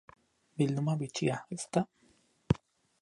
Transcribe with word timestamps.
Bilduma 0.61 0.95
bitxia, 1.03 1.37
ezta? 1.57 1.85